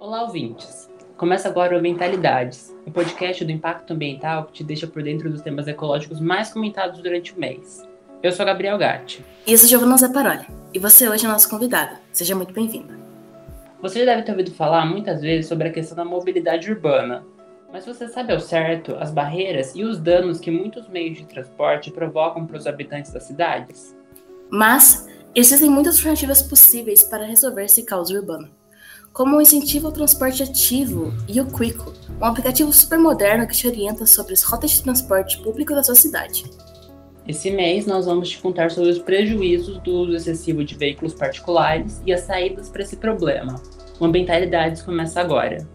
[0.00, 0.88] Olá, ouvintes!
[1.18, 5.42] Começa agora o Mentalidades, o podcast do impacto ambiental que te deixa por dentro dos
[5.42, 7.86] temas ecológicos mais comentados durante o mês.
[8.22, 9.22] Eu sou Gabriel Gatti.
[9.46, 10.46] E eu sou Giovanna Zaparoli.
[10.72, 11.98] E você hoje é nosso convidado.
[12.12, 12.94] Seja muito bem-vindo.
[13.82, 17.22] Você já deve ter ouvido falar muitas vezes sobre a questão da mobilidade urbana.
[17.70, 21.90] Mas você sabe ao certo as barreiras e os danos que muitos meios de transporte
[21.90, 23.94] provocam para os habitantes das cidades?
[24.48, 28.59] Mas existem muitas alternativas possíveis para resolver esse caos urbano
[29.12, 33.66] como o incentivo ao transporte ativo e o Quico, um aplicativo super moderno que te
[33.66, 36.44] orienta sobre as rotas de transporte público da sua cidade.
[37.26, 42.00] Esse mês nós vamos te contar sobre os prejuízos do uso excessivo de veículos particulares
[42.06, 43.60] e as saídas para esse problema.
[43.98, 45.66] O Ambientalidades começa agora.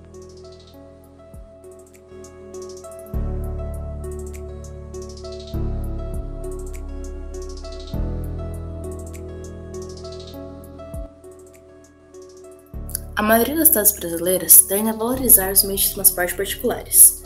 [13.25, 17.23] Maioria das cidades brasileiras tende a valorizar os meios de transporte particulares.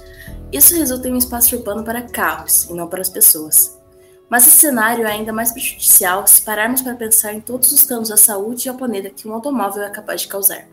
[0.51, 3.77] Isso resulta em um espaço urbano para carros e não para as pessoas.
[4.29, 8.11] Mas esse cenário é ainda mais prejudicial se pararmos para pensar em todos os danos
[8.11, 10.67] à saúde e ao planeta que um automóvel é capaz de causar.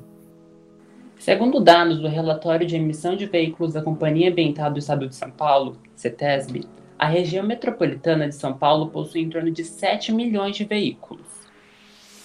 [1.19, 5.31] Segundo dados do relatório de emissão de veículos da Companhia Ambiental do Estado de São
[5.31, 6.65] Paulo, CETESB,
[6.99, 11.36] a região metropolitana de São Paulo possui em torno de 7 milhões de veículos.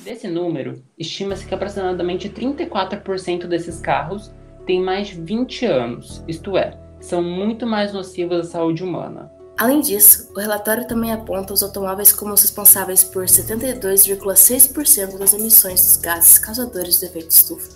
[0.04, 4.32] Desse número, estima-se que aproximadamente 34% desses carros
[4.66, 9.32] têm mais de 20 anos, isto é, são muito mais nocivos à saúde humana.
[9.58, 15.82] Além disso, o relatório também aponta os automóveis como os responsáveis por 72,6% das emissões
[15.82, 17.70] dos gases causadores do efeito estufa.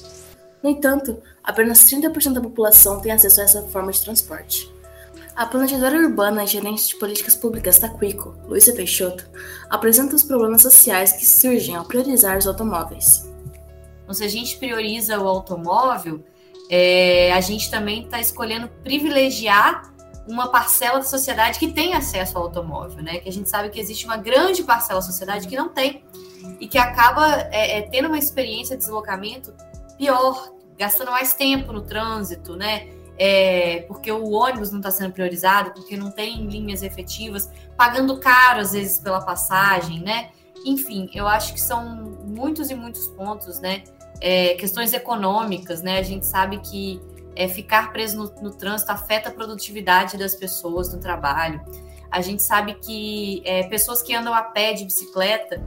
[0.63, 4.73] No entanto, apenas 30% da população tem acesso a essa forma de transporte.
[5.35, 9.29] A planejadora urbana e gerente de políticas públicas da Quico, Luísa Peixoto,
[9.69, 13.29] apresenta os problemas sociais que surgem ao priorizar os automóveis.
[14.01, 16.23] Então, se a gente prioriza o automóvel,
[16.69, 19.93] é, a gente também está escolhendo privilegiar
[20.25, 23.17] uma parcela da sociedade que tem acesso ao automóvel, né?
[23.17, 26.05] Que a gente sabe que existe uma grande parcela da sociedade que não tem
[26.61, 29.53] e que acaba é, é, tendo uma experiência de deslocamento
[29.97, 32.87] pior, gastando mais tempo no trânsito, né?
[33.17, 38.59] É, porque o ônibus não está sendo priorizado, porque não tem linhas efetivas, pagando caro
[38.59, 40.29] às vezes pela passagem, né?
[40.65, 43.83] Enfim, eu acho que são muitos e muitos pontos, né?
[44.19, 45.99] É, questões econômicas, né?
[45.99, 47.01] A gente sabe que
[47.35, 51.61] é, ficar preso no, no, trânsito afeta a produtividade das pessoas no trabalho.
[52.09, 55.61] A gente sabe que é, pessoas que andam a pé de bicicleta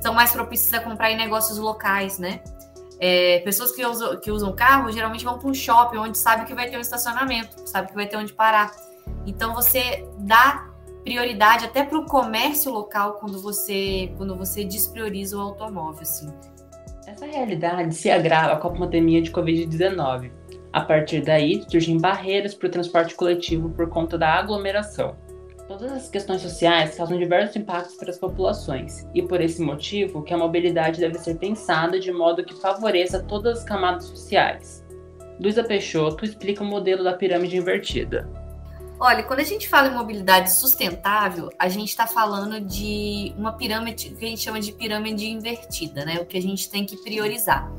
[0.00, 2.42] são mais propícias a comprar em negócios locais, né?
[3.00, 6.54] É, pessoas que usam, que usam carro geralmente vão para um shopping onde sabe que
[6.54, 8.72] vai ter um estacionamento, sabe que vai ter onde parar.
[9.26, 10.70] Então você dá
[11.02, 16.28] prioridade até para o comércio local quando você quando você desprioriza o automóvel, assim.
[17.06, 20.30] Essa realidade se agrava com a pandemia de Covid-19.
[20.72, 25.14] A partir daí, surgem barreiras para o transporte coletivo por conta da aglomeração.
[25.66, 30.34] Todas as questões sociais causam diversos impactos para as populações, e por esse motivo que
[30.34, 34.84] a mobilidade deve ser pensada de modo que favoreça todas as camadas sociais.
[35.40, 38.28] Luísa Peixoto explica o modelo da pirâmide invertida.
[39.00, 44.10] Olha, quando a gente fala em mobilidade sustentável, a gente está falando de uma pirâmide
[44.10, 46.20] que a gente chama de pirâmide invertida, né?
[46.20, 47.72] O que a gente tem que priorizar.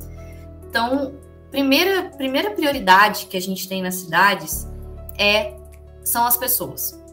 [0.68, 1.14] Então,
[1.50, 4.68] primeira, primeira prioridade que a gente tem nas cidades
[5.18, 5.54] é
[6.04, 7.05] são as pessoas.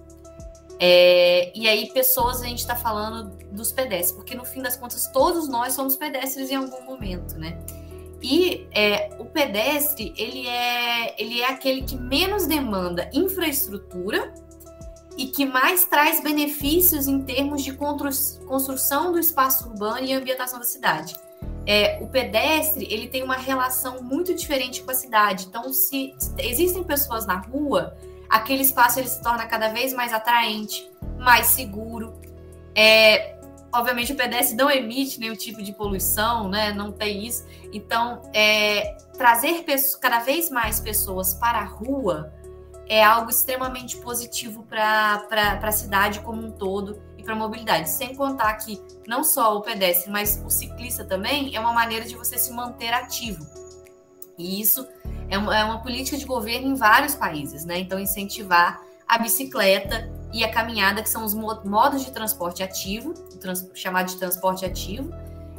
[0.79, 5.07] É, e aí, pessoas, a gente está falando dos pedestres, porque no fim das contas,
[5.09, 7.59] todos nós somos pedestres em algum momento, né?
[8.23, 14.33] E é, o pedestre, ele é, ele é aquele que menos demanda infraestrutura
[15.19, 20.65] e que mais traz benefícios em termos de construção do espaço urbano e ambientação da
[20.65, 21.15] cidade.
[21.67, 25.47] É, o pedestre ele tem uma relação muito diferente com a cidade.
[25.49, 27.97] Então, se existem pessoas na rua
[28.33, 32.19] aquele espaço ele se torna cada vez mais atraente, mais seguro.
[32.75, 33.37] É,
[33.71, 36.73] obviamente o pedestre não emite nenhum tipo de poluição, né?
[36.73, 37.45] Não tem isso.
[37.71, 42.33] Então, é, trazer pessoas, cada vez mais pessoas para a rua
[42.89, 45.29] é algo extremamente positivo para
[45.63, 47.91] a cidade como um todo e para a mobilidade.
[47.91, 52.17] Sem contar que não só o pedestre, mas o ciclista também é uma maneira de
[52.17, 53.47] você se manter ativo.
[54.39, 54.89] E isso
[55.29, 57.79] é uma, é uma política de governo em vários países, né?
[57.79, 63.69] Então, incentivar a bicicleta e a caminhada, que são os modos de transporte ativo, trans,
[63.75, 65.13] chamado de transporte ativo,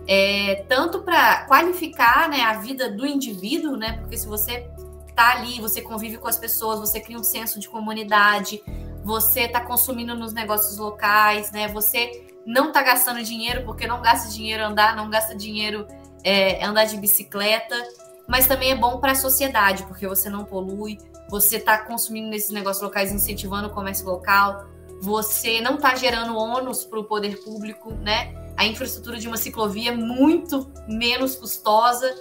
[0.08, 3.98] é, tanto para qualificar né, a vida do indivíduo, né?
[4.00, 4.68] Porque se você
[5.08, 8.62] está ali, você convive com as pessoas, você cria um senso de comunidade,
[9.04, 11.68] você está consumindo nos negócios locais, né?
[11.68, 15.88] Você não está gastando dinheiro, porque não gasta dinheiro andar, não gasta dinheiro
[16.24, 17.76] é, andar de bicicleta.
[18.28, 20.98] Mas também é bom para a sociedade, porque você não polui,
[21.30, 24.66] você está consumindo nesses negócios locais, incentivando o comércio local,
[25.02, 28.34] você não está gerando ônus para o poder público, né?
[28.56, 32.14] A infraestrutura de uma ciclovia é muito menos custosa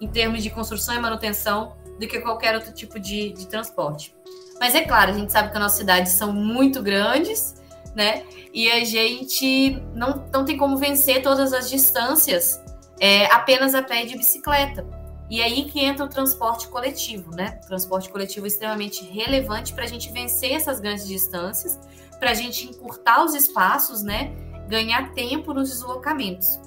[0.00, 4.14] em termos de construção e manutenção do que qualquer outro tipo de, de transporte.
[4.60, 7.54] Mas é claro, a gente sabe que as nossas cidades são muito grandes,
[7.94, 8.24] né?
[8.52, 12.62] E a gente não, não tem como vencer todas as distâncias
[13.00, 14.86] é, apenas a pé de bicicleta.
[15.30, 17.60] E aí que entra o transporte coletivo, né?
[17.64, 21.78] O transporte coletivo é extremamente relevante para a gente vencer essas grandes distâncias,
[22.18, 24.32] para a gente encurtar os espaços, né?
[24.68, 26.58] Ganhar tempo nos deslocamentos.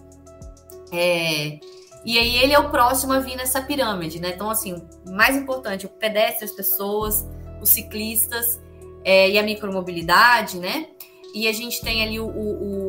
[0.91, 1.59] É,
[2.03, 4.31] e aí ele é o próximo a vir nessa pirâmide, né?
[4.35, 7.27] Então, assim, mais importante, o pedestre, as pessoas,
[7.61, 8.59] os ciclistas
[9.03, 10.87] é, e a micromobilidade, né?
[11.33, 12.80] E a gente tem ali o, o,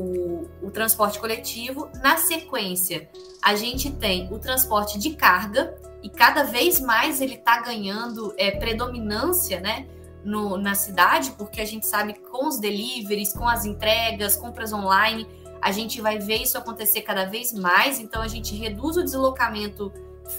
[0.73, 1.91] transporte coletivo.
[2.03, 3.09] Na sequência,
[3.43, 8.51] a gente tem o transporte de carga, e cada vez mais ele está ganhando é,
[8.51, 9.87] predominância, né?
[10.25, 15.27] No, na cidade, porque a gente sabe com os deliveries, com as entregas, compras online,
[15.61, 19.93] a gente vai ver isso acontecer cada vez mais, então a gente reduz o deslocamento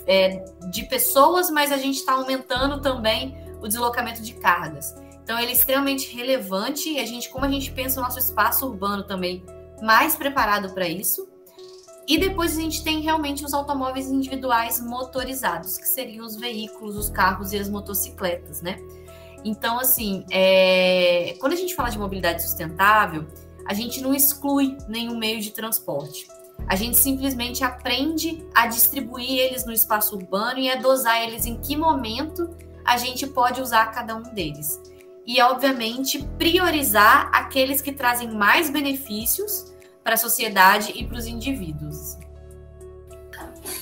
[0.08, 4.96] é, de pessoas, mas a gente está aumentando também o deslocamento de cargas.
[5.24, 8.66] Então ele é extremamente relevante e a gente, como a gente pensa o nosso espaço
[8.66, 9.44] urbano também
[9.82, 11.28] mais preparado para isso.
[12.08, 17.10] E depois a gente tem realmente os automóveis individuais motorizados, que seriam os veículos, os
[17.10, 18.78] carros e as motocicletas, né?
[19.46, 21.36] Então, assim, é...
[21.40, 23.26] quando a gente fala de mobilidade sustentável,
[23.66, 26.28] a gente não exclui nenhum meio de transporte.
[26.68, 31.60] A gente simplesmente aprende a distribuir eles no espaço urbano e a dosar eles em
[31.60, 32.56] que momento
[32.86, 34.80] a gente pode usar cada um deles.
[35.26, 39.74] E, obviamente, priorizar aqueles que trazem mais benefícios
[40.04, 42.18] para a sociedade e para os indivíduos.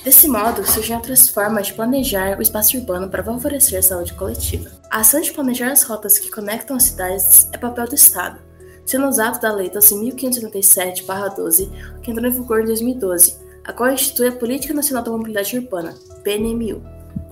[0.03, 4.71] Desse modo, surgem outras formas de planejar o espaço urbano para favorecer a saúde coletiva.
[4.89, 8.39] A ação de planejar as rotas que conectam as cidades é papel do Estado,
[8.85, 11.69] sendo usado da Lei 12.587-12,
[12.01, 15.93] que entrou em vigor em 2012, a qual institui a Política Nacional da Mobilidade Urbana,
[16.23, 16.81] PNMU.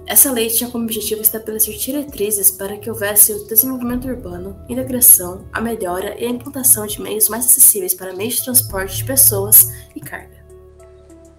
[0.10, 5.62] Essa lei tinha como objetivo estabelecer diretrizes para que houvesse o desenvolvimento urbano, integração, a
[5.62, 10.00] melhora e a implantação de meios mais acessíveis para meios de transporte de pessoas e
[10.00, 10.44] carga.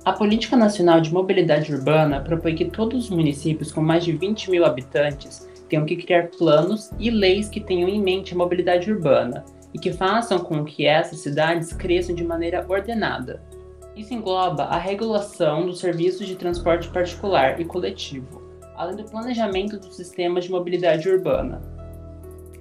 [0.04, 4.52] A Política Nacional de Mobilidade Urbana propõe que todos os municípios com mais de 20
[4.52, 9.44] mil habitantes tenham que criar planos e leis que tenham em mente a mobilidade urbana,
[9.74, 13.42] e que façam com que essas cidades cresçam de maneira ordenada.
[13.96, 18.49] Isso engloba a regulação dos serviços de transporte particular e coletivo,
[18.80, 21.60] além do planejamento dos sistemas de mobilidade urbana.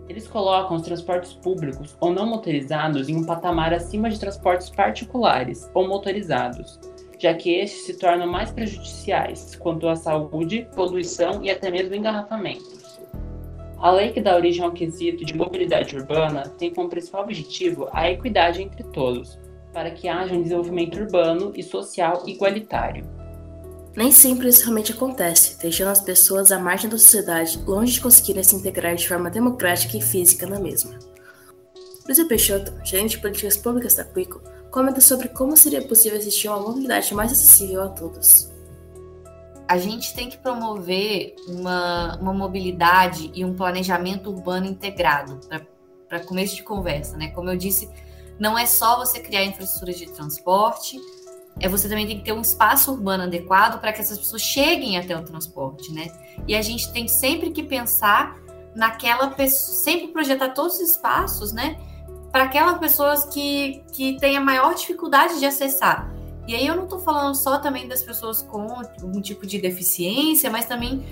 [0.10, 5.71] Eles colocam os transportes públicos ou não motorizados em um patamar acima de transportes particulares
[5.74, 6.77] ou motorizados,
[7.18, 12.80] já que estes se tornam mais prejudiciais quanto à saúde, poluição e até mesmo engarrafamento.
[13.77, 18.12] A lei que dá origem ao quesito de mobilidade urbana tem como principal objetivo a
[18.12, 19.39] equidade entre todos,
[19.72, 23.19] para que haja um desenvolvimento urbano e social igualitário.
[24.00, 28.42] Nem sempre isso realmente acontece, deixando as pessoas à margem da sociedade, longe de conseguirem
[28.42, 30.98] se integrar de forma democrática e física na mesma.
[32.06, 34.42] Luísa Peixoto, gerente de políticas públicas da Quico,
[34.72, 38.50] comenta sobre como seria possível existir uma mobilidade mais acessível a todos
[39.68, 45.39] a gente tem que promover uma, uma mobilidade e um planejamento urbano integrado
[46.08, 47.27] para começo de conversa, né?
[47.27, 47.88] Como eu disse,
[48.39, 51.00] não é só você criar infraestrutura de transporte,
[51.60, 54.98] é você também tem que ter um espaço urbano adequado para que essas pessoas cheguem
[54.98, 56.08] até o transporte, né?
[56.48, 58.38] E a gente tem sempre que pensar
[58.75, 61.78] naquela pessoa, sempre projetar todos os espaços, né?
[62.32, 66.10] Para aquelas pessoas que, que têm a maior dificuldade de acessar.
[66.48, 68.62] E aí eu não estou falando só também das pessoas com
[69.01, 71.06] algum tipo de deficiência, mas também,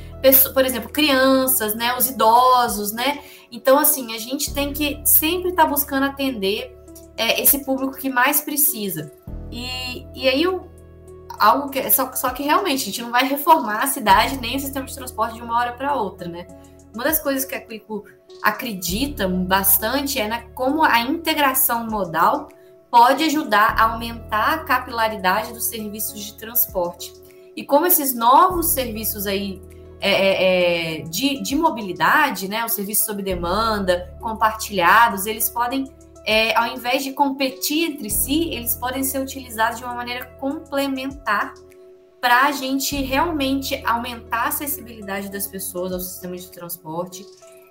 [0.54, 3.20] por exemplo, crianças, né, os idosos, né?
[3.51, 6.75] Então, assim, a gente tem que sempre estar tá buscando atender
[7.16, 9.12] é, esse público que mais precisa.
[9.51, 10.70] E, e aí eu,
[11.39, 14.60] algo que só, só que realmente a gente não vai reformar a cidade nem o
[14.60, 16.48] sistema de transporte de uma hora para outra, né?
[16.94, 18.06] Uma das coisas que a Quico
[18.42, 22.50] acredita bastante é na como a integração modal
[22.89, 27.13] pode ajudar a aumentar a capilaridade dos serviços de transporte.
[27.56, 29.62] E como esses novos serviços aí
[30.00, 35.92] é, é, é, de, de, mobilidade, né, os serviços sob demanda, compartilhados, eles podem,
[36.27, 41.53] é, ao invés de competir entre si, eles podem ser utilizados de uma maneira complementar
[42.19, 47.25] para a gente realmente aumentar a acessibilidade das pessoas ao sistema de transporte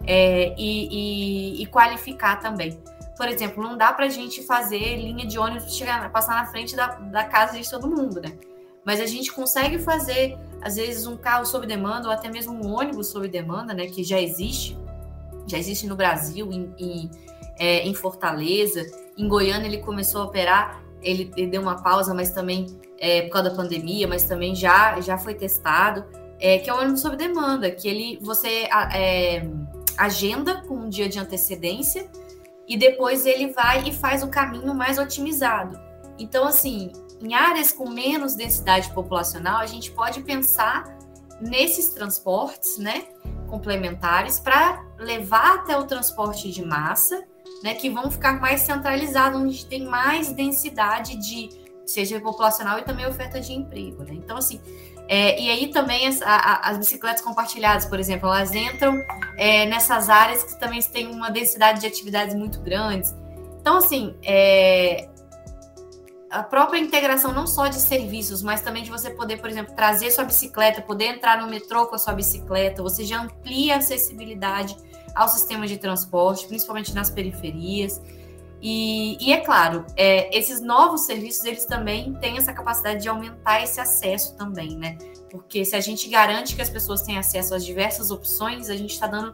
[0.06, 2.80] é, e, e, e qualificar também.
[3.14, 6.74] Por exemplo, não dá para a gente fazer linha de ônibus chegar, passar na frente
[6.74, 8.38] da, da casa de todo mundo, né?
[8.86, 12.74] Mas a gente consegue fazer às vezes um carro sob demanda ou até mesmo um
[12.74, 14.78] ônibus sob demanda, né, que já existe,
[15.46, 17.10] já existe no Brasil, em, em,
[17.58, 18.84] é, em Fortaleza,
[19.16, 22.66] em Goiânia ele começou a operar, ele, ele deu uma pausa, mas também
[22.98, 26.04] é, por causa da pandemia, mas também já, já foi testado,
[26.38, 29.46] é, que é o ônibus sob demanda, que ele você é,
[29.96, 32.10] agenda com um dia de antecedência
[32.68, 35.78] e depois ele vai e faz o caminho mais otimizado.
[36.18, 40.96] Então, assim, em áreas com menos densidade populacional, a gente pode pensar
[41.40, 43.04] nesses transportes, né,
[43.48, 47.24] complementares para levar até o transporte de massa,
[47.62, 51.48] né, que vão ficar mais centralizados, onde tem mais densidade de
[51.84, 54.12] seja populacional e também oferta de emprego, né?
[54.14, 54.60] Então, assim,
[55.08, 59.00] é, e aí também as, a, as, bicicletas compartilhadas, por exemplo, elas entram
[59.36, 63.14] é, nessas áreas que também têm uma densidade de atividades muito grandes.
[63.60, 65.08] Então, assim, é,
[66.28, 70.10] a própria integração não só de serviços, mas também de você poder, por exemplo, trazer
[70.10, 74.76] sua bicicleta, poder entrar no metrô com a sua bicicleta, você já amplia a acessibilidade
[75.16, 78.00] ao sistema de transporte, principalmente nas periferias.
[78.60, 83.62] E, e é claro, é, esses novos serviços, eles também têm essa capacidade de aumentar
[83.62, 84.96] esse acesso também, né?
[85.30, 88.92] Porque se a gente garante que as pessoas têm acesso às diversas opções, a gente
[88.92, 89.32] está dando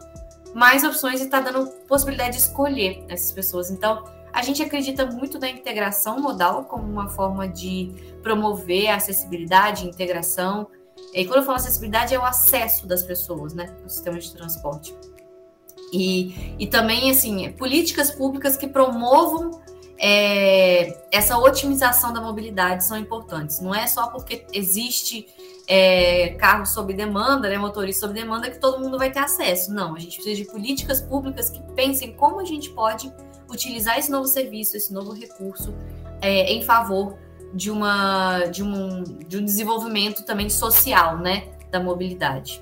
[0.55, 3.71] mais opções e está dando possibilidade de escolher essas pessoas.
[3.71, 9.87] Então, a gente acredita muito na integração modal como uma forma de promover a acessibilidade,
[9.87, 10.67] integração.
[11.13, 14.95] E quando eu falo acessibilidade, é o acesso das pessoas, né, no sistema de transporte.
[15.93, 19.61] E, e também, assim, políticas públicas que promovam
[19.99, 23.61] é, essa otimização da mobilidade são importantes.
[23.61, 25.29] Não é só porque existe
[25.69, 29.73] é, carro sob demanda, né, motorista sob demanda, que todo mundo vai ter acesso.
[29.73, 33.13] Não, a gente precisa de políticas públicas que pensem como a gente pode
[33.49, 35.75] utilizar esse novo serviço, esse novo recurso
[36.21, 37.17] é, em favor
[37.55, 42.61] de, uma, de, um, de um desenvolvimento também social né, da mobilidade.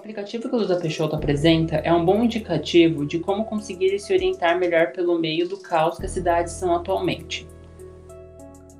[0.00, 4.58] Aplicativo que o Lusa Peixoto apresenta é um bom indicativo de como conseguir se orientar
[4.58, 7.46] melhor pelo meio do caos que as cidades são atualmente.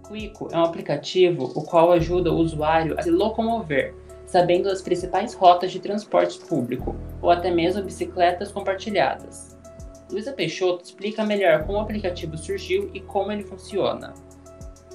[0.08, 5.34] Quico é um aplicativo o qual ajuda o usuário a se locomover, sabendo as principais
[5.34, 9.58] rotas de transporte público ou até mesmo bicicletas compartilhadas.
[10.10, 14.14] Luísa Peixoto explica melhor como o aplicativo surgiu e como ele funciona.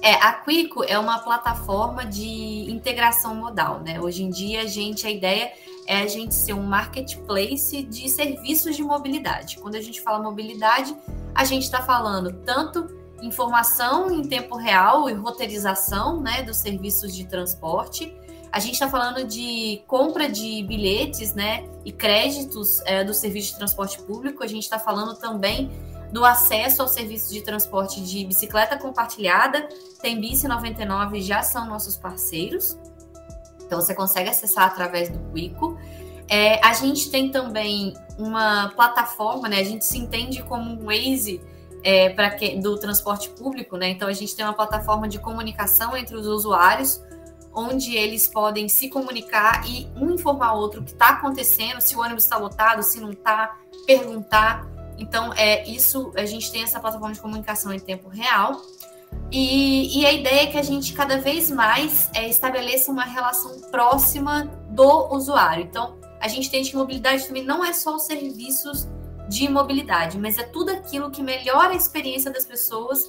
[0.02, 4.00] É, a Quico é uma plataforma de integração modal, né?
[4.00, 5.52] Hoje em dia, a gente, a ideia
[5.86, 9.58] é a gente ser um marketplace de serviços de mobilidade.
[9.58, 10.96] Quando a gente fala mobilidade,
[11.34, 17.26] a gente está falando tanto informação em tempo real e roteirização né, dos serviços de
[17.26, 18.14] transporte.
[18.52, 23.58] A gente está falando de compra de bilhetes né, e créditos é, do serviço de
[23.58, 24.42] transporte público.
[24.42, 25.70] A gente está falando também
[26.12, 29.68] do acesso ao serviço de transporte de bicicleta compartilhada.
[30.00, 32.78] Tem Bici 99 já são nossos parceiros.
[33.66, 35.76] Então você consegue acessar através do Quico.
[36.28, 39.60] É, a gente tem também uma plataforma, né?
[39.60, 41.40] A gente se entende como um Waze
[41.82, 43.90] é, para do transporte público, né?
[43.90, 47.00] Então a gente tem uma plataforma de comunicação entre os usuários,
[47.54, 51.94] onde eles podem se comunicar e um informar o outro o que está acontecendo, se
[51.96, 53.56] o ônibus está lotado, se não está,
[53.86, 54.66] perguntar.
[54.98, 56.12] Então é isso.
[56.16, 58.60] A gente tem essa plataforma de comunicação em tempo real.
[59.30, 63.60] E, e, a ideia é que a gente cada vez mais é, estabeleça uma relação
[63.72, 65.64] próxima do usuário.
[65.64, 68.88] Então, a gente entende que mobilidade também não é só os serviços
[69.28, 73.04] de mobilidade, mas é tudo aquilo que melhora a experiência das pessoas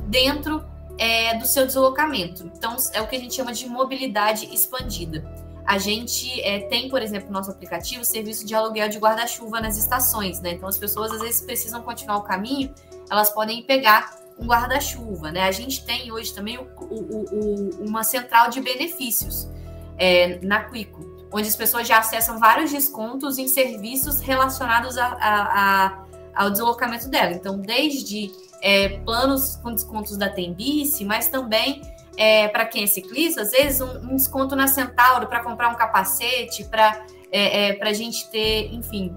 [0.00, 0.62] dentro
[0.98, 2.50] é, do seu deslocamento.
[2.54, 5.24] Então, é o que a gente chama de mobilidade expandida.
[5.64, 9.78] A gente é, tem, por exemplo, no nosso aplicativo, serviço de aluguel de guarda-chuva nas
[9.78, 10.52] estações, né?
[10.52, 12.74] Então, as pessoas às vezes precisam continuar o caminho,
[13.10, 15.42] elas podem pegar um guarda-chuva, né?
[15.42, 19.48] A gente tem hoje também o, o, o, uma central de benefícios
[19.96, 25.86] é, na Quico, onde as pessoas já acessam vários descontos em serviços relacionados a, a,
[25.86, 27.32] a, ao deslocamento dela.
[27.32, 31.80] Então, desde é, planos com descontos da Tembice, mas também
[32.16, 35.76] é, para quem é ciclista, às vezes um, um desconto na Centauro para comprar um
[35.76, 39.14] capacete, para é, é a gente ter, enfim,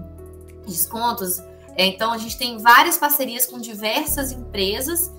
[0.66, 1.42] descontos
[1.76, 5.12] então, a gente tem várias parcerias com diversas empresas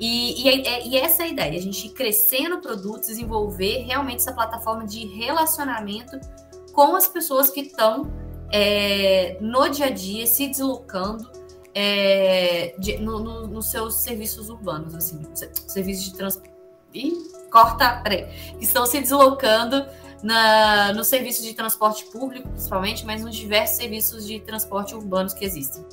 [0.00, 3.84] e, e, é, e, essa é a ideia, a gente ir crescendo o produto, desenvolver
[3.84, 6.18] realmente essa plataforma de relacionamento
[6.72, 8.10] com as pessoas que estão
[8.50, 11.30] é, no dia a dia, se deslocando
[11.74, 15.20] é, de, no, no, nos seus serviços urbanos, assim,
[15.66, 16.50] serviços de transporte.
[17.50, 18.26] Corta, peraí.
[18.60, 19.86] Estão se deslocando
[20.22, 25.44] na, no serviço de transporte público, principalmente, mas nos diversos serviços de transporte urbanos que
[25.44, 25.84] existem.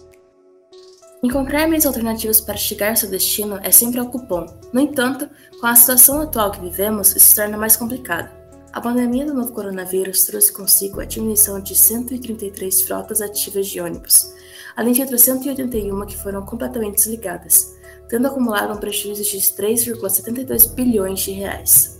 [1.24, 4.46] Encontrar meios alternativos para chegar ao seu destino é sempre algo bom.
[4.72, 5.28] No entanto,
[5.60, 8.30] com a situação atual que vivemos, isso se torna mais complicado.
[8.72, 14.32] A pandemia do novo coronavírus trouxe consigo a diminuição de 133 frotas ativas de ônibus,
[14.76, 17.76] além de outras 181 que foram completamente desligadas,
[18.08, 22.00] tendo acumulado um prejuízo de 3,72 bilhões de reais.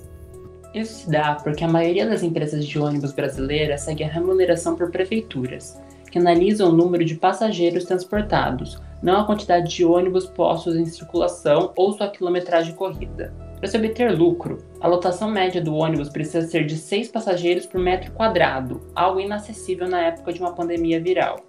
[0.76, 4.92] Isso se dá porque a maioria das empresas de ônibus brasileiras segue a remuneração por
[4.92, 5.76] prefeituras,
[6.12, 11.72] que analisam o número de passageiros transportados, não a quantidade de ônibus postos em circulação
[11.76, 13.34] ou sua quilometragem corrida.
[13.60, 17.80] Para se obter lucro, a lotação média do ônibus precisa ser de 6 passageiros por
[17.80, 21.40] metro quadrado, algo inacessível na época de uma pandemia viral,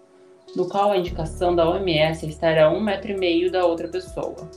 [0.56, 3.88] no qual a indicação da OMS é estar a um metro e meio da outra
[3.88, 4.48] pessoa.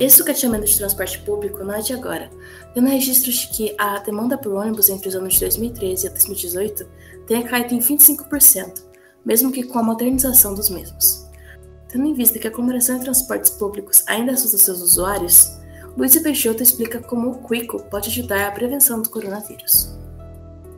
[0.00, 2.30] Esse sucateamento de transporte público não é de agora,
[2.72, 6.88] tendo registros de que a demanda por ônibus entre os anos de 2013 e 2018
[7.26, 8.82] tenha caído em 25%,
[9.24, 11.30] mesmo que com a modernização dos mesmos.
[11.92, 15.58] Tendo em vista que a aglomeração em transportes públicos ainda assusta seus usuários,
[15.94, 19.94] Luiz Peixoto explica como o Quico pode ajudar à prevenção do coronavírus.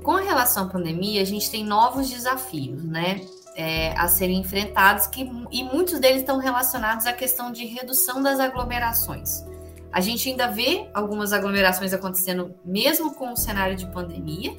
[0.02, 3.24] Com relação à pandemia, a gente tem novos desafios, né?
[3.56, 8.40] É, a serem enfrentados que, e muitos deles estão relacionados à questão de redução das
[8.40, 9.44] aglomerações.
[9.92, 14.56] A gente ainda vê algumas aglomerações acontecendo mesmo com o cenário de pandemia,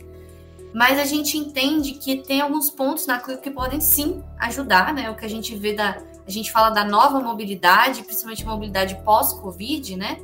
[0.73, 5.09] mas a gente entende que tem alguns pontos na CLIP que podem sim ajudar, né?
[5.09, 6.01] O que a gente vê da.
[6.27, 10.17] A gente fala da nova mobilidade, principalmente mobilidade pós-Covid, né?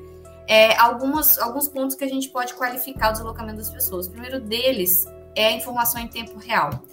[0.48, 4.08] É, algumas, alguns pontos que a gente pode qualificar o deslocamento das pessoas.
[4.08, 5.05] O primeiro deles
[5.36, 6.84] é a informação em tempo real.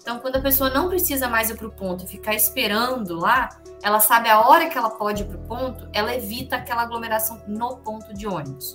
[0.00, 3.48] Então, quando a pessoa não precisa mais ir para o ponto e ficar esperando lá,
[3.82, 7.40] ela sabe a hora que ela pode ir para o ponto, ela evita aquela aglomeração
[7.46, 8.74] no ponto de ônibus.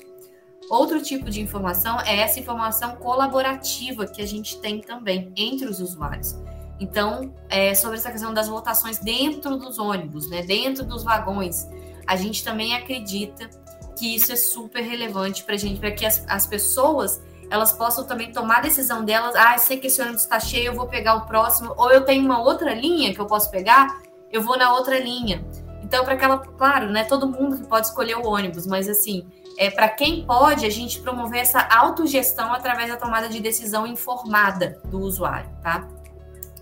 [0.69, 5.79] Outro tipo de informação é essa informação colaborativa que a gente tem também entre os
[5.79, 6.35] usuários.
[6.79, 11.67] Então, é, sobre essa questão das votações dentro dos ônibus, né, dentro dos vagões,
[12.05, 13.49] a gente também acredita
[13.97, 18.03] que isso é super relevante para a gente, para que as, as pessoas elas possam
[18.05, 19.35] também tomar a decisão delas.
[19.35, 22.25] Ah, sei que esse ônibus está cheio, eu vou pegar o próximo, ou eu tenho
[22.25, 25.45] uma outra linha que eu posso pegar, eu vou na outra linha.
[25.83, 29.25] Então, para aquela, claro, né, todo mundo que pode escolher o ônibus, mas assim,
[29.57, 34.81] é, para quem pode, a gente promover essa autogestão através da tomada de decisão informada
[34.85, 35.87] do usuário, tá?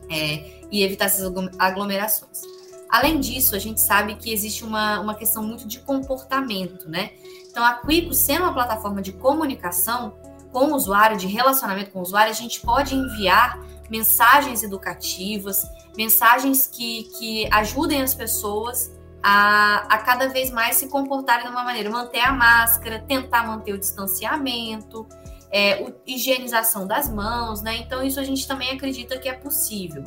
[0.09, 2.41] É, e evitar essas aglomerações.
[2.89, 7.11] Além disso, a gente sabe que existe uma, uma questão muito de comportamento, né?
[7.49, 10.15] Então, a Quico, sendo uma plataforma de comunicação
[10.51, 15.63] com o usuário, de relacionamento com o usuário, a gente pode enviar mensagens educativas,
[15.97, 21.63] mensagens que, que ajudem as pessoas a, a cada vez mais se comportarem de uma
[21.63, 25.07] maneira, manter a máscara, tentar manter o distanciamento,
[25.53, 27.77] é, higienização das mãos, né?
[27.77, 30.03] Então, isso a gente também acredita que é possível.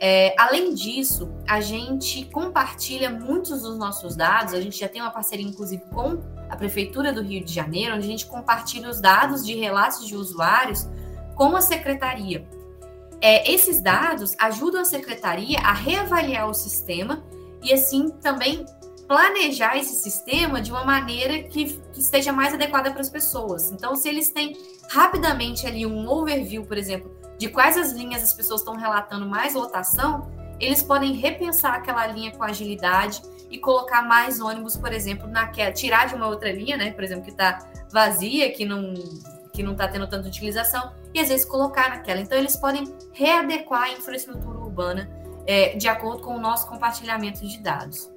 [0.00, 5.10] É, além disso, a gente compartilha muitos dos nossos dados, a gente já tem uma
[5.10, 9.44] parceria, inclusive, com a Prefeitura do Rio de Janeiro, onde a gente compartilha os dados
[9.44, 10.88] de relatos de usuários
[11.34, 12.46] com a Secretaria.
[13.20, 17.24] É, esses dados ajudam a Secretaria a reavaliar o sistema
[17.60, 18.64] e assim também
[19.08, 23.72] planejar esse sistema de uma maneira que, que esteja mais adequada para as pessoas.
[23.72, 24.54] Então, se eles têm
[24.90, 29.54] rapidamente ali um overview, por exemplo, de quais as linhas as pessoas estão relatando mais
[29.54, 35.72] lotação, eles podem repensar aquela linha com agilidade e colocar mais ônibus, por exemplo, naquela,
[35.72, 36.90] tirar de uma outra linha, né?
[36.90, 38.92] Por exemplo, que está vazia, que não
[39.54, 42.20] que não está tendo tanta utilização, e às vezes colocar naquela.
[42.20, 45.10] Então, eles podem readequar a infraestrutura urbana
[45.48, 48.08] é, de acordo com o nosso compartilhamento de dados.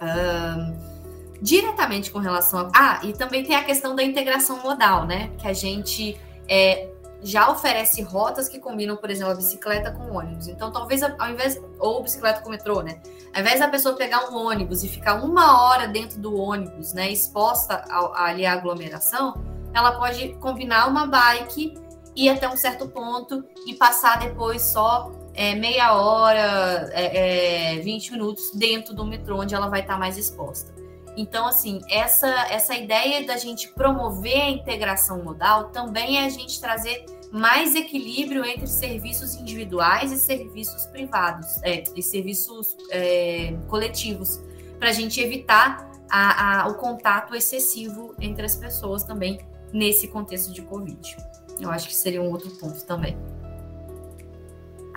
[0.00, 0.96] Um,
[1.40, 2.70] diretamente com relação a.
[2.74, 5.30] Ah, e também tem a questão da integração modal, né?
[5.38, 6.88] Que a gente é,
[7.22, 10.48] já oferece rotas que combinam, por exemplo, a bicicleta com ônibus.
[10.48, 11.60] Então, talvez ao invés.
[11.78, 13.00] Ou bicicleta com metrô, né?
[13.34, 17.10] Ao invés da pessoa pegar um ônibus e ficar uma hora dentro do ônibus, né?
[17.10, 19.42] Exposta ali à aglomeração,
[19.74, 21.74] ela pode combinar uma bike
[22.16, 28.12] ir até um certo ponto e passar depois só é, meia hora, é, é, 20
[28.12, 30.74] minutos dentro do metrô, onde ela vai estar mais exposta.
[31.16, 36.60] Então, assim, essa, essa ideia da gente promover a integração modal também é a gente
[36.60, 44.42] trazer mais equilíbrio entre serviços individuais e serviços privados, é, e serviços é, coletivos,
[44.78, 49.38] para a gente evitar a, a, o contato excessivo entre as pessoas também
[49.72, 51.16] nesse contexto de Covid.
[51.60, 53.16] Eu acho que seria um outro ponto também.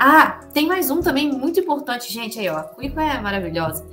[0.02, 2.40] Ah, tem mais um também muito importante, gente.
[2.40, 3.86] Aí, ó, a Quico é maravilhosa.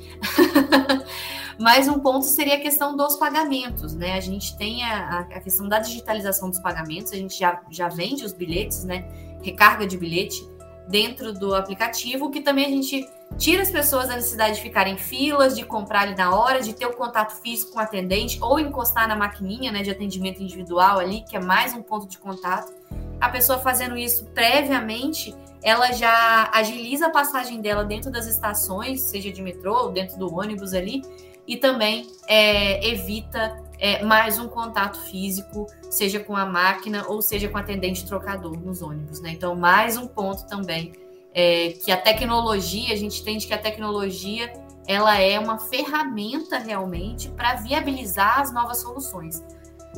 [1.58, 4.12] mais um ponto seria a questão dos pagamentos, né?
[4.12, 8.24] A gente tem a, a, questão da digitalização dos pagamentos, a gente já, já vende
[8.24, 9.04] os bilhetes, né?
[9.42, 10.48] Recarga de bilhete
[10.86, 13.04] dentro do aplicativo, que também a gente
[13.36, 16.72] tira as pessoas da necessidade de ficarem em filas, de comprar ali na hora, de
[16.72, 21.00] ter o contato físico com o atendente ou encostar na maquininha né, de atendimento individual
[21.00, 22.72] ali, que é mais um ponto de contato.
[23.20, 29.32] A pessoa fazendo isso previamente, ela já agiliza a passagem dela dentro das estações, seja
[29.32, 31.02] de metrô ou dentro do ônibus ali,
[31.46, 37.48] e também é, evita é, mais um contato físico, seja com a máquina ou seja
[37.48, 39.30] com atendente trocador nos ônibus, né?
[39.30, 40.92] Então, mais um ponto também
[41.32, 44.52] é, que a tecnologia, a gente entende que a tecnologia
[44.86, 49.44] ela é uma ferramenta realmente para viabilizar as novas soluções.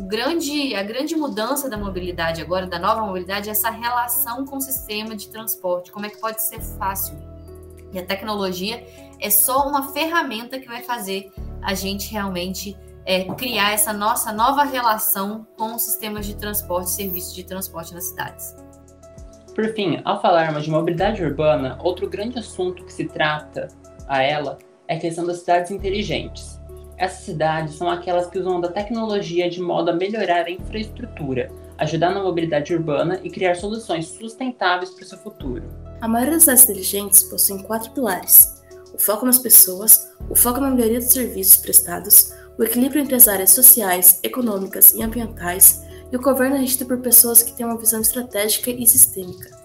[0.01, 4.61] Grande, a grande mudança da mobilidade agora, da nova mobilidade, é essa relação com o
[4.61, 5.91] sistema de transporte.
[5.91, 7.17] Como é que pode ser fácil?
[7.93, 8.87] E a tecnologia
[9.21, 11.33] é só uma ferramenta que vai fazer
[11.63, 17.35] a gente realmente é, criar essa nossa nova relação com os sistemas de transporte, serviços
[17.35, 18.55] de transporte nas cidades.
[19.55, 23.69] Por fim, ao falarmos de mobilidade urbana, outro grande assunto que se trata
[24.07, 26.58] a ela é a questão das cidades inteligentes.
[26.99, 32.11] Essas cidades são aquelas que usam da tecnologia de modo a melhorar a infraestrutura, ajudar
[32.11, 35.63] na mobilidade urbana e criar soluções sustentáveis para o seu futuro.
[36.01, 40.71] A maioria das cidades inteligentes possuem quatro pilares: o foco nas pessoas, o foco na
[40.71, 46.21] maioria dos serviços prestados, o equilíbrio entre as áreas sociais, econômicas e ambientais e o
[46.21, 49.57] governo é regido por pessoas que têm uma visão estratégica e sistêmica.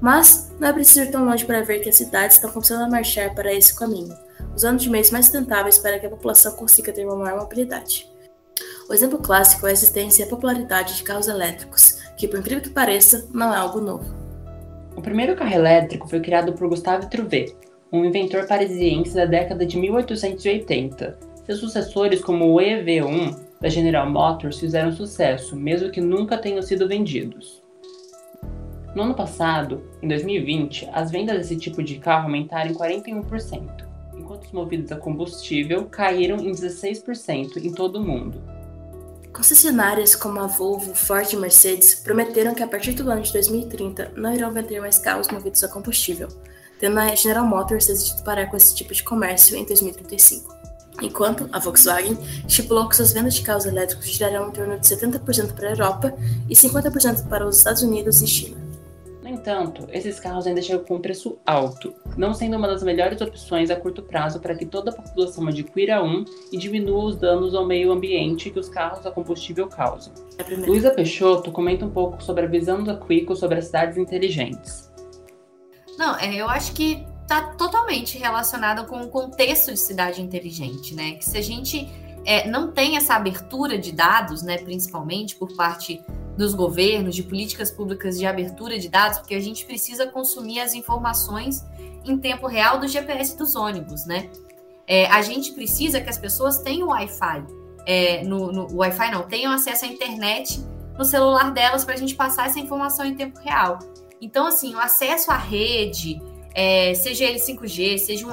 [0.00, 2.90] Mas não é preciso ir tão longe para ver que as cidades estão começando a
[2.90, 4.14] marchar para esse caminho,
[4.56, 8.10] usando de meios mais sustentáveis para que a população consiga ter uma maior mobilidade.
[8.88, 12.62] O exemplo clássico é a existência e a popularidade de carros elétricos, que, por incrível
[12.62, 14.14] que pareça, não é algo novo.
[14.96, 17.52] O primeiro carro elétrico foi criado por Gustave Trouvé,
[17.92, 24.58] um inventor parisiense da década de 1880, seus sucessores, como o EV1 da General Motors,
[24.58, 27.62] fizeram sucesso, mesmo que nunca tenham sido vendidos.
[28.94, 33.85] No ano passado, em 2020, as vendas desse tipo de carro aumentaram em 41%,
[34.36, 38.40] enquanto os movidos a combustível caíram em 16% em todo o mundo.
[39.32, 44.12] Concessionárias como a Volvo, Ford e Mercedes prometeram que a partir do ano de 2030
[44.16, 46.28] não irão vender mais carros movidos a combustível,
[46.78, 50.56] tendo a General Motors decidido parar com esse tipo de comércio em 2035
[51.02, 55.52] enquanto a Volkswagen estipulou que suas vendas de carros elétricos girarão em torno de 70%
[55.52, 56.14] para a Europa
[56.48, 58.65] e 50% para os Estados Unidos e China.
[59.26, 63.20] No entanto, esses carros ainda chegam com um preço alto, não sendo uma das melhores
[63.20, 67.52] opções a curto prazo para que toda a população adquira um e diminua os danos
[67.52, 70.14] ao meio ambiente que os carros a combustível causam.
[70.38, 74.92] É Luísa Peixoto comenta um pouco sobre a visão da Quico sobre as cidades inteligentes.
[75.98, 81.14] Não, é, eu acho que está totalmente relacionada com o contexto de cidade inteligente, né?
[81.14, 81.90] Que se a gente
[82.24, 86.00] é, não tem essa abertura de dados, né, principalmente por parte
[86.36, 90.74] dos governos, de políticas públicas de abertura de dados, porque a gente precisa consumir as
[90.74, 91.64] informações
[92.04, 94.30] em tempo real do GPS dos ônibus, né?
[94.86, 97.44] É, a gente precisa que as pessoas tenham Wi-Fi,
[97.86, 100.60] é, no, no Wi-Fi não, tenham acesso à internet
[100.98, 103.78] no celular delas para a gente passar essa informação em tempo real.
[104.20, 106.20] Então, assim, o acesso à rede,
[106.54, 108.32] é, seja ele 5G, seja um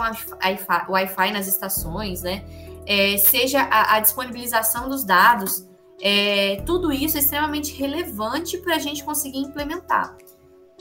[0.89, 2.43] Wi-Fi nas estações, né?
[2.85, 5.67] É, seja a, a, disponibilização dos dados,
[6.05, 10.17] é, tudo isso é extremamente relevante para a gente conseguir implementar.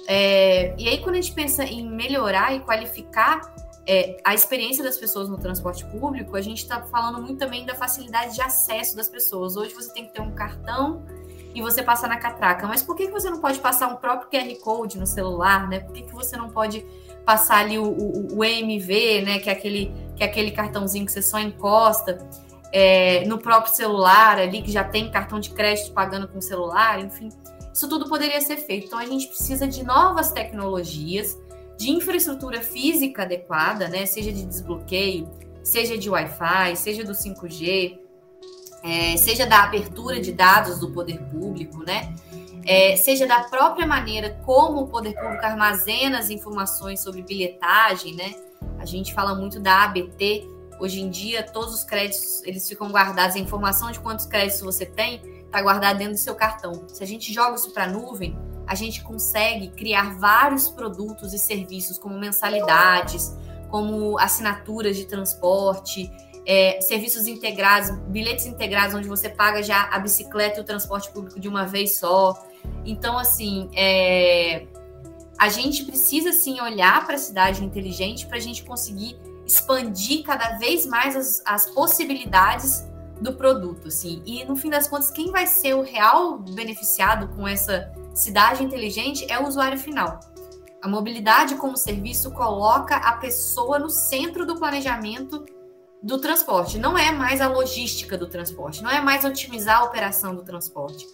[0.09, 3.55] É, e aí, quando a gente pensa em melhorar e qualificar
[3.87, 7.77] é, a experiência das pessoas no transporte público, a gente está falando muito também da
[7.77, 9.57] facilidade de acesso das pessoas.
[9.57, 11.05] Hoje você tem que ter um cartão
[11.55, 12.67] e você passa na catraca.
[12.67, 15.79] Mas por que, que você não pode passar um próprio QR Code no celular, né?
[15.79, 16.85] Por que, que você não pode
[17.25, 19.39] passar ali o, o, o EMV, né?
[19.39, 22.29] Que é, aquele, que é aquele cartãozinho que você só encosta
[22.73, 27.29] é, no próprio celular ali, que já tem cartão de crédito pagando com celular, enfim.
[27.73, 28.87] Isso tudo poderia ser feito.
[28.87, 31.39] Então a gente precisa de novas tecnologias,
[31.77, 34.07] de infraestrutura física adequada, né?
[34.07, 35.29] Seja de desbloqueio,
[35.63, 37.99] seja de Wi-Fi, seja do 5G,
[38.83, 42.15] é, seja da abertura de dados do poder público, né?
[42.65, 48.35] É, seja da própria maneira como o poder público armazena as informações sobre bilhetagem, né?
[48.79, 50.49] A gente fala muito da ABT.
[50.81, 53.37] Hoje em dia, todos os créditos eles ficam guardados.
[53.37, 56.85] A informação de quantos créditos você tem está guardada dentro do seu cartão.
[56.89, 61.39] Se a gente joga isso para a nuvem, a gente consegue criar vários produtos e
[61.39, 63.37] serviços, como mensalidades,
[63.71, 66.11] como assinaturas de transporte,
[66.47, 71.39] é, serviços integrados, bilhetes integrados, onde você paga já a bicicleta e o transporte público
[71.39, 72.35] de uma vez só.
[72.85, 74.67] Então, assim, é,
[75.39, 79.19] a gente precisa sim olhar para a cidade inteligente para a gente conseguir
[79.53, 82.87] expandir cada vez mais as, as possibilidades
[83.21, 84.23] do produto, assim.
[84.25, 89.27] E no fim das contas, quem vai ser o real beneficiado com essa cidade inteligente
[89.31, 90.19] é o usuário final.
[90.81, 95.45] A mobilidade como serviço coloca a pessoa no centro do planejamento
[96.03, 96.79] do transporte.
[96.79, 101.07] Não é mais a logística do transporte, não é mais otimizar a operação do transporte.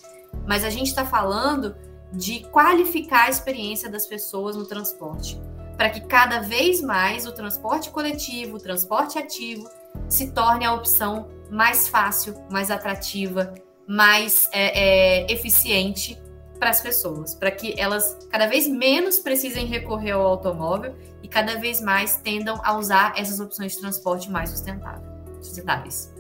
[0.47, 1.77] Mas a gente está falando
[2.13, 5.39] de qualificar a experiência das pessoas no transporte,
[5.79, 9.71] para que cada vez mais o transporte coletivo, o transporte ativo,
[10.09, 13.55] se torne a opção mais fácil, mais atrativa,
[13.87, 16.21] mais é, é, eficiente
[16.59, 21.55] para as pessoas, para que elas cada vez menos precisem recorrer ao automóvel e cada
[21.61, 26.13] vez mais tendam a usar essas opções de transporte mais sustentáveis.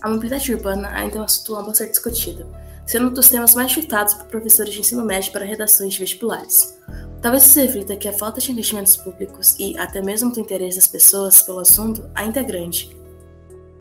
[0.00, 2.46] A mobilidade urbana ainda é um assunto amplo a ser discutido,
[2.86, 6.78] sendo um dos temas mais citados por professores de ensino médio para redações de vestibulares.
[7.22, 10.88] Talvez isso reflita que a falta de investimentos públicos e até mesmo do interesse das
[10.88, 12.96] pessoas pelo assunto ainda é grande,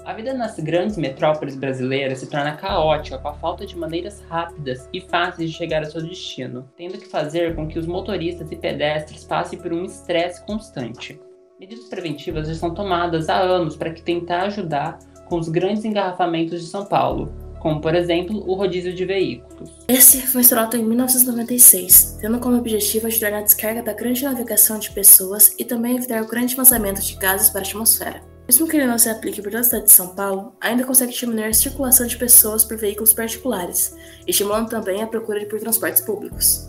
[0.09, 4.89] a vida nas grandes metrópoles brasileiras se torna caótica com a falta de maneiras rápidas
[4.91, 8.55] e fáceis de chegar ao seu destino, tendo que fazer com que os motoristas e
[8.55, 11.21] pedestres passem por um estresse constante.
[11.59, 14.97] Medidas preventivas já são tomadas há anos para que tentar ajudar
[15.27, 19.71] com os grandes engarrafamentos de São Paulo, como por exemplo o rodízio de veículos.
[19.87, 24.91] Esse foi instaurado em 1996, tendo como objetivo ajudar na descarga da grande navegação de
[24.91, 28.21] pessoas e também evitar o grande vazamento de gases para a atmosfera.
[28.47, 31.13] Mesmo que ele não se aplique por toda a cidade de São Paulo, ainda consegue
[31.13, 33.95] diminuir a circulação de pessoas por veículos particulares,
[34.25, 36.67] estimulando também a procura por transportes públicos.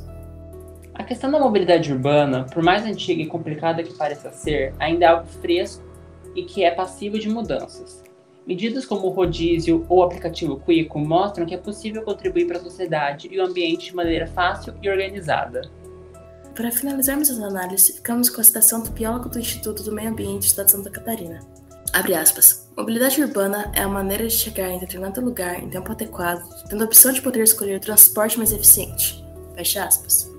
[0.93, 5.09] A questão da mobilidade urbana, por mais antiga e complicada que pareça ser, ainda é
[5.09, 5.83] algo fresco
[6.37, 8.03] e que é passivo de mudanças.
[8.51, 12.61] Medidas como o rodízio ou o aplicativo Quico mostram que é possível contribuir para a
[12.61, 15.71] sociedade e o ambiente de maneira fácil e organizada.
[16.53, 20.41] Para finalizarmos as análises, ficamos com a citação do biólogo do Instituto do Meio Ambiente
[20.41, 21.39] do Estado de Santa Catarina.
[21.93, 22.69] Abre aspas.
[22.77, 26.87] Mobilidade urbana é a maneira de chegar em determinado lugar em tempo adequado, tendo a
[26.87, 29.25] opção de poder escolher o transporte mais eficiente.
[29.55, 30.30] Fecha aspas.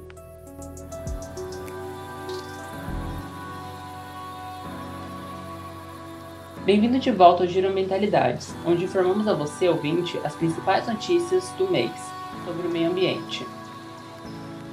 [6.63, 11.67] Bem-vindo de volta ao Giro Mentalidades, onde informamos a você, ouvinte, as principais notícias do
[11.67, 11.91] mês
[12.45, 13.43] sobre o meio ambiente.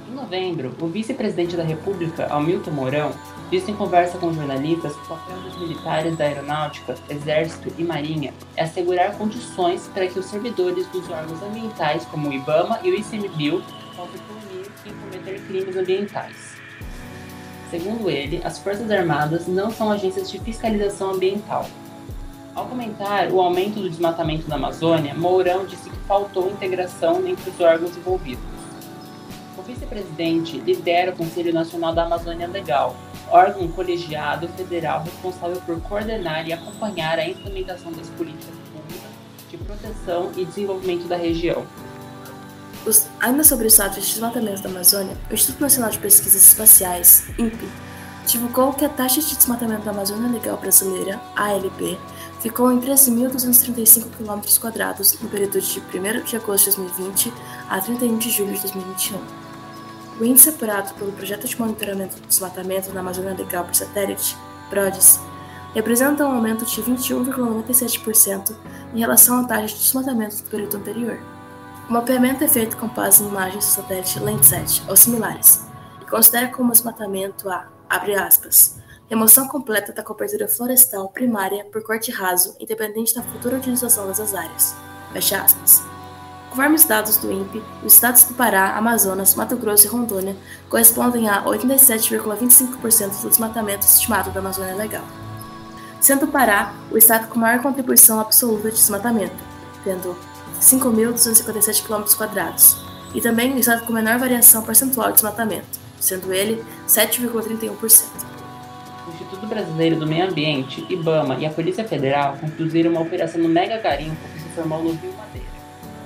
[0.07, 3.11] Em novembro, o vice-presidente da República, Hamilton Mourão,
[3.49, 8.35] disse em conversa com jornalistas que o papel dos militares da Aeronáutica, Exército e Marinha
[8.55, 12.95] é assegurar condições para que os servidores dos órgãos ambientais, como o IBAMA e o
[12.99, 13.63] ICMBio,
[13.95, 16.48] possam punir quem cometer crimes ambientais.
[17.69, 21.67] Segundo ele, as Forças Armadas não são agências de fiscalização ambiental.
[22.55, 27.59] Ao comentar o aumento do desmatamento na Amazônia, Mourão disse que faltou integração entre os
[27.59, 28.43] órgãos envolvidos.
[29.55, 32.95] O vice-presidente lidera o Conselho Nacional da Amazônia Legal,
[33.29, 39.09] órgão colegiado federal responsável por coordenar e acompanhar a implementação das políticas públicas
[39.51, 41.67] de proteção e desenvolvimento da região.
[42.89, 47.23] Os, ainda sobre o estado de desmatamento da Amazônia, o Instituto Nacional de Pesquisas Espaciais,
[47.37, 47.69] INPE,
[48.25, 51.99] divulgou que a taxa de desmatamento da Amazônia Legal Brasileira, ALB,
[52.41, 54.41] ficou em 13.235 km
[55.21, 57.31] no período de 1 de agosto de 2020
[57.69, 59.19] a 31 de julho de 2021.
[60.19, 64.35] O índice apurado pelo Projeto de Monitoramento do Desmatamento na Amazônia Legal por Satélite,
[64.71, 65.19] PRODES,
[65.75, 68.55] representa um aumento de 21,97%
[68.95, 71.38] em relação à taxa de desmatamento do período anterior.
[71.89, 75.65] Mapeamento é feito com base em imagens do satélite Landsat ou similares
[75.99, 78.77] e considera como desmatamento a, abre aspas,
[79.09, 84.75] remoção completa da cobertura florestal primária por corte raso, independente da futura utilização dessas áreas.
[85.13, 85.83] Fecha aspas.
[86.51, 90.35] Conforme os dados do INPE, os estados do Pará, Amazonas, Mato Grosso e Rondônia
[90.69, 95.05] correspondem a 87,25% do desmatamento estimado da Amazônia Legal.
[95.99, 99.43] Sendo o Pará o estado com maior contribuição absoluta de desmatamento,
[99.83, 100.15] tendo
[100.59, 102.03] 5.257 km,
[103.13, 108.03] e também o estado com menor variação percentual de desmatamento, sendo ele 7,31%.
[109.07, 113.49] O Instituto Brasileiro do Meio Ambiente, IBAMA e a Polícia Federal conduziram uma operação no
[113.49, 115.49] Mega Garimpo que se formou no Rio Madeira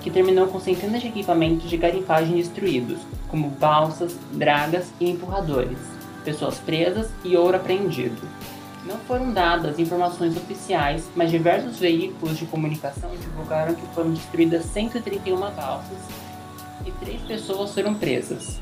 [0.03, 5.77] que terminou com centenas de equipamentos de garimpagem destruídos, como balsas, dragas e empurradores,
[6.25, 8.21] pessoas presas e ouro apreendido.
[8.85, 15.39] Não foram dadas informações oficiais, mas diversos veículos de comunicação divulgaram que foram destruídas 131
[15.39, 15.97] balsas
[16.85, 18.59] e três pessoas foram presas.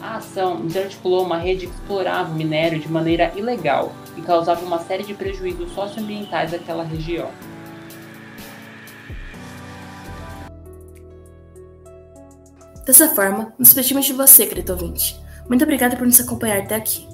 [0.00, 4.78] A ação desarticulou uma rede que explorava o minério de maneira ilegal e causava uma
[4.78, 7.30] série de prejuízos socioambientais àquela região.
[12.86, 15.20] Dessa forma, nos despedimos de você, querido ouvinte.
[15.46, 17.06] Muito obrigada por nos acompanhar até aqui.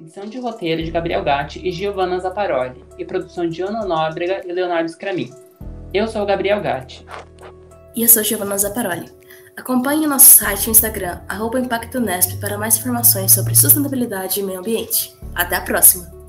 [0.00, 2.82] Edição de roteiro de Gabriel Gatti e Giovanna Zaparoli.
[2.98, 5.30] E produção de Ana Nóbrega e Leonardo Scramin.
[5.92, 7.04] Eu sou o Gabriel Gatti.
[7.94, 9.12] E eu sou Giovanna Zaparoli.
[9.54, 14.60] Acompanhe nosso site e Instagram, arroba Impacto Nesp, para mais informações sobre sustentabilidade e meio
[14.60, 15.14] ambiente.
[15.34, 16.23] Até a próxima!